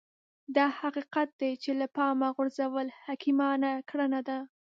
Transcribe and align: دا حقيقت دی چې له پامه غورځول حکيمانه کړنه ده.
دا 0.55 0.65
حقيقت 0.79 1.27
دی 1.39 1.51
چې 1.63 1.71
له 1.79 1.87
پامه 1.95 2.27
غورځول 2.35 2.87
حکيمانه 3.05 3.71
کړنه 3.89 4.19
ده. 4.27 4.39